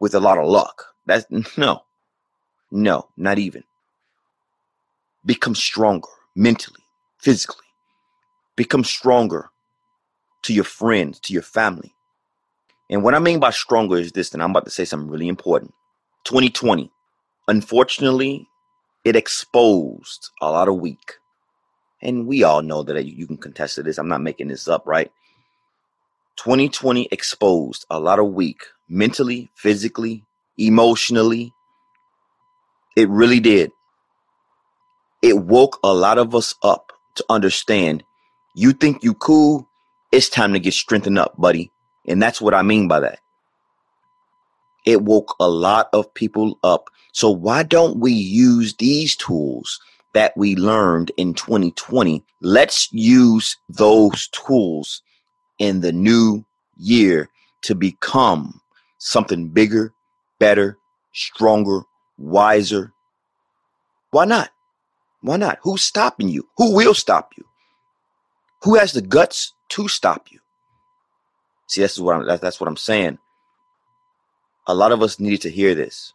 with 0.00 0.16
a 0.16 0.18
lot 0.18 0.38
of 0.38 0.48
luck. 0.48 0.86
That's 1.06 1.26
no, 1.56 1.84
no, 2.72 3.06
not 3.16 3.38
even. 3.38 3.62
Become 5.24 5.54
stronger 5.54 6.08
mentally, 6.34 6.82
physically. 7.18 7.64
Become 8.56 8.84
stronger 8.84 9.50
to 10.42 10.54
your 10.54 10.64
friends, 10.64 11.20
to 11.20 11.32
your 11.32 11.42
family. 11.42 11.92
And 12.88 13.02
what 13.02 13.14
I 13.14 13.18
mean 13.18 13.40
by 13.40 13.50
stronger 13.50 13.96
is 13.96 14.12
this, 14.12 14.32
and 14.32 14.42
I'm 14.42 14.50
about 14.50 14.64
to 14.64 14.70
say 14.70 14.84
something 14.84 15.10
really 15.10 15.28
important. 15.28 15.72
2020, 16.24 16.90
unfortunately, 17.48 18.46
it 19.04 19.16
exposed 19.16 20.30
a 20.40 20.50
lot 20.50 20.68
of 20.68 20.76
weak. 20.76 21.14
And 22.02 22.26
we 22.26 22.44
all 22.44 22.62
know 22.62 22.82
that 22.82 23.04
you 23.04 23.26
can 23.26 23.36
contest 23.36 23.82
this. 23.82 23.98
I'm 23.98 24.08
not 24.08 24.20
making 24.20 24.48
this 24.48 24.68
up, 24.68 24.86
right? 24.86 25.10
2020 26.36 27.08
exposed 27.10 27.86
a 27.90 27.98
lot 27.98 28.18
of 28.18 28.32
weak 28.34 28.62
mentally, 28.88 29.50
physically, 29.56 30.22
emotionally. 30.58 31.52
It 32.96 33.08
really 33.08 33.40
did. 33.40 33.70
It 35.22 35.38
woke 35.38 35.78
a 35.82 35.92
lot 35.92 36.18
of 36.18 36.34
us 36.34 36.54
up 36.62 36.85
to 37.16 37.24
understand 37.28 38.02
you 38.54 38.72
think 38.72 39.04
you 39.04 39.14
cool, 39.14 39.68
it's 40.12 40.28
time 40.28 40.52
to 40.54 40.60
get 40.60 40.72
strengthened 40.72 41.18
up, 41.18 41.36
buddy. 41.38 41.70
And 42.06 42.22
that's 42.22 42.40
what 42.40 42.54
I 42.54 42.62
mean 42.62 42.88
by 42.88 43.00
that. 43.00 43.18
It 44.86 45.02
woke 45.02 45.34
a 45.40 45.48
lot 45.48 45.88
of 45.92 46.14
people 46.14 46.58
up 46.62 46.90
so 47.16 47.30
why 47.30 47.62
don't 47.62 47.98
we 47.98 48.12
use 48.12 48.74
these 48.74 49.16
tools 49.16 49.80
that 50.12 50.36
we 50.36 50.54
learned 50.54 51.12
in 51.16 51.32
2020? 51.32 52.22
Let's 52.42 52.92
use 52.92 53.56
those 53.70 54.28
tools 54.28 55.00
in 55.58 55.80
the 55.80 55.92
new 55.92 56.44
year 56.76 57.30
to 57.62 57.74
become 57.74 58.60
something 58.98 59.48
bigger, 59.48 59.94
better, 60.38 60.76
stronger, 61.14 61.84
wiser. 62.18 62.92
Why 64.10 64.26
not? 64.26 64.50
Why 65.26 65.38
not? 65.38 65.58
Who's 65.62 65.82
stopping 65.82 66.28
you? 66.28 66.48
Who 66.56 66.76
will 66.76 66.94
stop 66.94 67.32
you? 67.36 67.44
Who 68.62 68.76
has 68.76 68.92
the 68.92 69.02
guts 69.02 69.52
to 69.70 69.88
stop 69.88 70.28
you? 70.30 70.38
See, 71.66 71.80
that's 71.80 71.98
what 71.98 72.16
I'm, 72.16 72.38
that's 72.40 72.60
what 72.60 72.68
I'm 72.68 72.76
saying. 72.76 73.18
A 74.68 74.74
lot 74.74 74.92
of 74.92 75.02
us 75.02 75.18
needed 75.18 75.42
to 75.42 75.50
hear 75.50 75.74
this. 75.74 76.12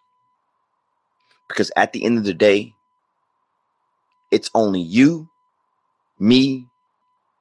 Because 1.50 1.74
at 1.76 1.92
the 1.92 2.06
end 2.06 2.18
of 2.20 2.24
the 2.24 2.34
day, 2.34 2.74
it's 4.32 4.50
only 4.56 4.80
you, 4.80 5.28
me, 6.18 6.68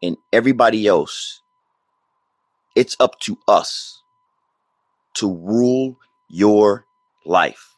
and 0.02 0.16
everybody 0.32 0.88
else. 0.88 1.40
It's 2.74 2.96
up 2.98 3.20
to 3.20 3.38
us 3.46 4.02
to 5.14 5.32
rule 5.32 5.98
your 6.28 6.84
life. 7.24 7.76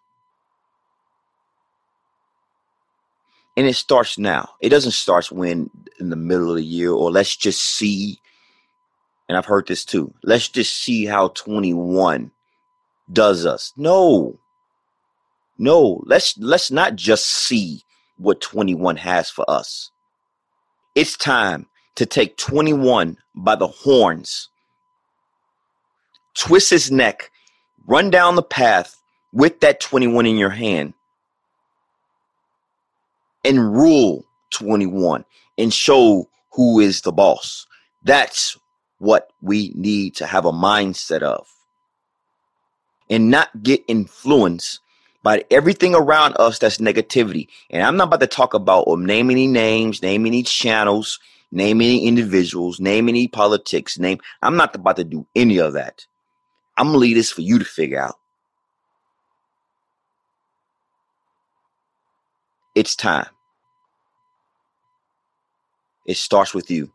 And 3.56 3.66
it 3.66 3.74
starts 3.74 4.18
now. 4.18 4.50
It 4.60 4.70
doesn't 4.70 4.92
start 4.92 5.30
when 5.30 5.70
in 6.00 6.10
the 6.10 6.16
middle 6.16 6.50
of 6.50 6.56
the 6.56 6.64
year 6.64 6.92
or 6.92 7.10
let's 7.10 7.36
just 7.36 7.60
see. 7.60 8.20
And 9.28 9.36
I've 9.36 9.46
heard 9.46 9.66
this 9.66 9.84
too. 9.84 10.14
Let's 10.22 10.48
just 10.48 10.76
see 10.76 11.04
how 11.04 11.28
21 11.28 12.30
does 13.12 13.44
us. 13.44 13.72
No. 13.76 14.38
No, 15.58 16.02
let's 16.06 16.36
let's 16.38 16.70
not 16.70 16.96
just 16.96 17.26
see 17.26 17.84
what 18.16 18.40
21 18.40 18.96
has 18.96 19.30
for 19.30 19.44
us. 19.48 19.90
It's 20.94 21.16
time 21.16 21.66
to 21.96 22.06
take 22.06 22.36
21 22.36 23.16
by 23.34 23.54
the 23.54 23.66
horns, 23.66 24.48
twist 26.34 26.70
his 26.70 26.90
neck, 26.90 27.30
run 27.86 28.10
down 28.10 28.36
the 28.36 28.42
path 28.42 28.96
with 29.32 29.60
that 29.60 29.80
21 29.80 30.26
in 30.26 30.36
your 30.36 30.50
hand, 30.50 30.94
and 33.44 33.72
rule 33.72 34.24
21 34.50 35.24
and 35.58 35.72
show 35.72 36.28
who 36.52 36.80
is 36.80 37.00
the 37.02 37.12
boss. 37.12 37.66
That's 38.04 38.56
what 38.98 39.32
we 39.40 39.72
need 39.74 40.16
to 40.16 40.26
have 40.26 40.44
a 40.44 40.52
mindset 40.52 41.22
of 41.22 41.46
and 43.10 43.30
not 43.30 43.62
get 43.62 43.82
influenced 43.88 44.80
by 45.22 45.44
everything 45.50 45.94
around 45.94 46.36
us 46.38 46.58
that's 46.58 46.78
negativity. 46.78 47.48
And 47.70 47.82
I'm 47.82 47.96
not 47.96 48.08
about 48.08 48.20
to 48.20 48.26
talk 48.26 48.54
about 48.54 48.86
um, 48.88 48.92
or 48.92 48.98
name 48.98 49.30
any 49.30 49.46
names, 49.46 50.02
name 50.02 50.26
any 50.26 50.42
channels, 50.42 51.18
name 51.50 51.80
any 51.80 52.06
individuals, 52.06 52.80
name 52.80 53.08
any 53.08 53.28
politics, 53.28 53.98
name. 53.98 54.18
I'm 54.42 54.56
not 54.56 54.74
about 54.74 54.96
to 54.96 55.04
do 55.04 55.26
any 55.36 55.58
of 55.58 55.74
that. 55.74 56.06
I'm 56.76 56.86
gonna 56.86 56.98
leave 56.98 57.16
this 57.16 57.30
for 57.30 57.42
you 57.42 57.58
to 57.58 57.64
figure 57.64 58.00
out. 58.00 58.16
It's 62.74 62.96
time. 62.96 63.26
It 66.06 66.16
starts 66.16 66.54
with 66.54 66.70
you. 66.70 66.92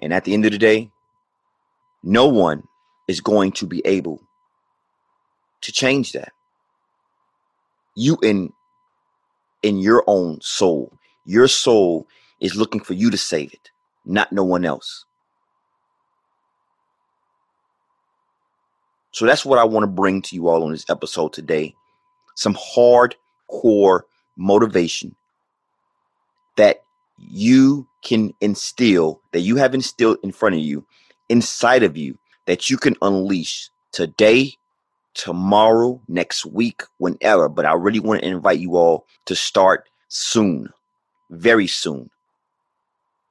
And 0.00 0.12
at 0.12 0.24
the 0.24 0.34
end 0.34 0.44
of 0.44 0.52
the 0.52 0.58
day, 0.58 0.90
no 2.02 2.26
one 2.26 2.64
is 3.08 3.20
going 3.20 3.52
to 3.52 3.66
be 3.66 3.82
able 3.84 4.20
to 5.60 5.72
change 5.72 6.12
that. 6.12 6.32
You 7.94 8.18
in 8.22 8.52
in 9.62 9.78
your 9.78 10.02
own 10.06 10.40
soul. 10.40 10.92
Your 11.24 11.46
soul 11.46 12.08
is 12.40 12.56
looking 12.56 12.80
for 12.80 12.94
you 12.94 13.10
to 13.10 13.18
save 13.18 13.52
it, 13.52 13.70
not 14.04 14.32
no 14.32 14.42
one 14.42 14.64
else. 14.64 15.04
So 19.12 19.26
that's 19.26 19.44
what 19.44 19.58
I 19.58 19.64
want 19.64 19.84
to 19.84 19.88
bring 19.88 20.22
to 20.22 20.34
you 20.34 20.48
all 20.48 20.64
on 20.64 20.72
this 20.72 20.88
episode 20.90 21.32
today. 21.32 21.74
Some 22.34 22.54
hardcore 23.52 24.02
motivation 24.36 25.14
that 26.56 26.82
you 27.18 27.86
can 28.02 28.32
instill, 28.40 29.20
that 29.32 29.40
you 29.40 29.56
have 29.56 29.74
instilled 29.74 30.18
in 30.22 30.32
front 30.32 30.54
of 30.54 30.60
you, 30.60 30.84
inside 31.28 31.82
of 31.82 31.96
you, 31.96 32.18
that 32.46 32.68
you 32.68 32.76
can 32.76 32.96
unleash 33.02 33.70
today, 33.92 34.52
tomorrow, 35.14 36.00
next 36.08 36.44
week, 36.46 36.82
whenever. 36.98 37.48
But 37.48 37.66
I 37.66 37.74
really 37.74 38.00
want 38.00 38.20
to 38.20 38.28
invite 38.28 38.58
you 38.58 38.76
all 38.76 39.06
to 39.26 39.36
start 39.36 39.88
soon, 40.08 40.68
very 41.30 41.66
soon. 41.66 42.10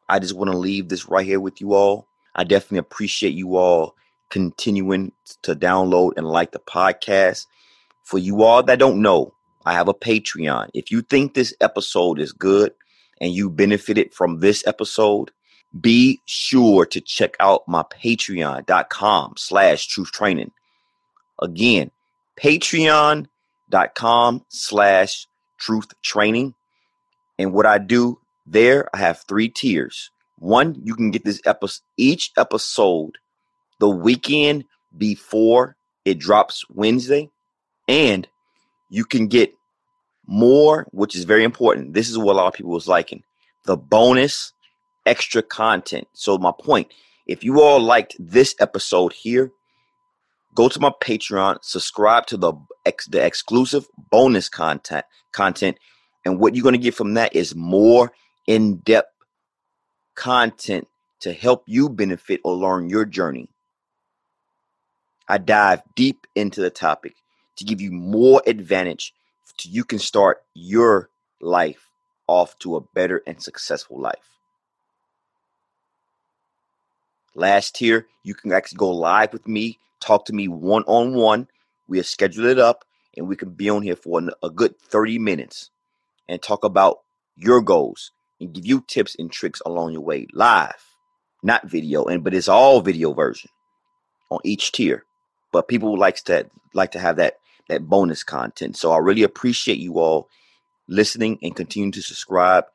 I 0.08 0.20
just 0.20 0.36
want 0.36 0.52
to 0.52 0.58
leave 0.58 0.90
this 0.90 1.08
right 1.08 1.26
here 1.26 1.40
with 1.40 1.62
you 1.62 1.74
all. 1.74 2.08
I 2.36 2.44
definitely 2.44 2.80
appreciate 2.80 3.34
you 3.34 3.58
all 3.58 3.96
continuing 4.30 5.12
to 5.44 5.56
download 5.56 6.14
and 6.18 6.26
like 6.26 6.52
the 6.52 6.60
podcast. 6.60 7.46
For 8.04 8.18
you 8.18 8.44
all 8.44 8.64
that 8.64 8.80
don't 8.80 9.02
know, 9.02 9.34
I 9.66 9.74
have 9.74 9.88
a 9.88 9.94
Patreon. 9.94 10.70
If 10.74 10.92
you 10.92 11.02
think 11.02 11.34
this 11.34 11.54
episode 11.62 12.20
is 12.20 12.32
good 12.32 12.74
and 13.20 13.32
you 13.32 13.50
benefited 13.50 14.14
from 14.14 14.40
this 14.40 14.66
episode, 14.66 15.32
be 15.80 16.20
sure 16.26 16.86
to 16.88 17.00
check 17.00 17.36
out 17.40 17.68
my 17.68 17.84
patreon.com 17.84 19.34
slash 19.38 19.88
truth 19.88 20.12
training. 20.12 20.52
Again, 21.42 21.92
patreon.com 22.40 23.26
slash 24.50 25.28
truth 25.58 26.02
training. 26.02 26.56
And 27.40 27.54
what 27.54 27.66
I 27.66 27.78
do 27.78 28.20
there, 28.46 28.90
I 28.94 28.98
have 28.98 29.24
three 29.28 29.50
tiers. 29.50 30.10
One, 30.38 30.76
you 30.84 30.96
can 30.96 31.12
get 31.12 31.24
this 31.24 31.42
episode, 31.46 31.84
each 31.98 32.32
episode 32.38 33.18
the 33.80 33.90
weekend 33.90 34.66
before 34.98 35.76
it 36.04 36.20
drops 36.20 36.66
Wednesday. 36.70 37.30
And 37.88 38.28
you 38.92 39.06
can 39.06 39.28
get 39.28 39.56
more, 40.28 40.86
which 40.92 41.16
is 41.16 41.24
very 41.24 41.44
important. 41.44 41.94
This 41.94 42.10
is 42.10 42.18
what 42.18 42.34
a 42.34 42.38
lot 42.38 42.48
of 42.48 42.54
people 42.54 42.72
was 42.72 42.90
liking. 42.90 43.24
The 43.64 43.78
bonus 43.78 44.52
extra 45.06 45.42
content. 45.42 46.08
So 46.14 46.38
my 46.38 46.52
point, 46.62 46.94
if 47.26 47.44
you 47.44 47.62
all 47.62 47.80
liked 47.80 48.18
this 48.20 48.54
episode 48.60 49.14
here, 49.14 49.50
go 50.54 50.68
to 50.68 50.80
my 50.80 50.92
Patreon, 51.02 51.60
subscribe 51.62 52.26
to 52.28 52.38
the 52.38 52.54
ex, 52.86 53.08
the 53.08 53.26
exclusive 53.26 53.88
bonus 54.12 54.50
content 54.50 55.06
content, 55.32 55.78
and 56.26 56.38
what 56.38 56.54
you're 56.54 56.64
going 56.64 56.74
to 56.74 56.80
get 56.80 56.94
from 56.94 57.14
that 57.14 57.34
is 57.34 57.56
more 57.56 58.12
in-depth 58.46 59.08
content 60.16 60.86
to 61.22 61.32
help 61.32 61.64
you 61.66 61.88
benefit 61.88 62.42
or 62.44 62.56
learn 62.56 62.90
your 62.90 63.06
journey. 63.06 63.48
I 65.30 65.38
dive 65.38 65.82
deep 65.96 66.28
into 66.36 66.60
the 66.60 66.70
topic 66.70 67.16
to 67.62 67.66
give 67.66 67.82
you 67.82 67.92
more 67.92 68.42
advantage 68.46 69.14
so 69.58 69.70
you 69.70 69.84
can 69.84 70.00
start 70.00 70.44
your 70.54 71.10
life 71.40 71.90
off 72.28 72.58
to 72.60 72.76
a 72.76 72.82
better 72.82 73.22
and 73.28 73.42
successful 73.42 74.00
life. 74.00 74.38
Last 77.36 77.76
tier, 77.76 78.08
you 78.24 78.34
can 78.34 78.52
actually 78.52 78.78
go 78.78 78.90
live 78.90 79.32
with 79.32 79.48
me, 79.48 79.80
talk 80.00 80.26
to 80.26 80.34
me 80.34 80.48
one 80.48 80.84
on 80.84 81.14
one. 81.14 81.48
We 81.88 81.98
have 81.98 82.08
scheduled 82.08 82.48
it 82.48 82.60
up 82.60 82.84
and 83.16 83.28
we 83.28 83.36
can 83.36 83.52
be 83.52 83.70
on 83.70 83.84
here 83.84 83.96
for 83.96 84.22
a 84.44 84.50
good 84.50 84.78
30 84.80 85.20
minutes 85.20 85.70
and 86.28 86.42
talk 86.42 86.64
about 86.64 87.00
your 87.38 87.62
goals 87.62 88.12
and 88.40 88.54
give 88.54 88.66
you 88.66 88.84
tips 88.88 89.16
and 89.18 89.32
tricks 89.32 89.62
along 89.66 89.94
your 89.94 90.02
way 90.02 90.28
live, 90.34 90.84
not 91.44 91.68
video, 91.68 92.06
and 92.06 92.24
but 92.24 92.34
it's 92.34 92.48
all 92.48 92.82
video 92.82 93.14
version 93.14 93.50
on 94.30 94.40
each 94.44 94.72
tier. 94.72 95.06
But 95.52 95.68
people 95.68 95.98
likes 95.98 96.22
to 96.24 96.50
like 96.74 96.92
to 96.92 97.00
have 97.00 97.18
that 97.18 97.36
that 97.70 97.88
bonus 97.88 98.24
content. 98.24 98.78
So 98.78 98.92
I 98.92 98.98
really 98.98 99.24
appreciate 99.24 99.80
you 99.80 100.00
all 100.00 100.30
listening 100.88 101.40
and 101.42 101.56
continue 101.56 101.92
to 101.92 102.02
subscribe 102.02 102.66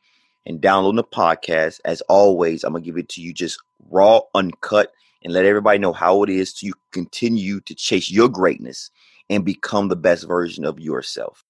and 0.47 0.61
download 0.61 0.97
the 0.97 1.05
podcast. 1.05 1.81
As 1.85 2.01
always, 2.03 2.65
I'm 2.65 2.73
gonna 2.73 2.85
give 2.85 2.97
it 2.97 3.09
to 3.11 3.21
you 3.21 3.33
just 3.33 3.59
raw, 3.91 4.21
uncut, 4.35 4.93
and 5.23 5.33
let 5.33 5.45
everybody 5.45 5.79
know 5.79 5.93
how 5.93 6.23
it 6.23 6.31
is 6.31 6.53
to 6.55 6.73
continue 6.93 7.61
to 7.61 7.75
chase 7.75 8.11
your 8.11 8.29
greatness 8.29 8.91
and 9.29 9.45
become 9.45 9.89
the 9.89 9.97
best 9.97 10.27
version 10.27 10.65
of 10.65 10.79
yourself. 10.79 11.45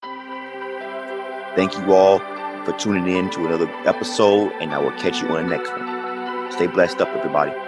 Thank 1.54 1.76
you 1.76 1.92
all 1.92 2.18
for 2.64 2.72
tuning 2.78 3.08
in 3.14 3.30
to 3.30 3.46
another 3.46 3.70
episode, 3.86 4.52
and 4.60 4.74
I 4.74 4.78
will 4.78 4.92
catch 4.92 5.22
you 5.22 5.28
on 5.28 5.48
the 5.48 5.56
next 5.56 5.70
one. 5.70 6.52
Stay 6.52 6.66
blessed 6.66 7.00
up, 7.00 7.08
everybody. 7.08 7.65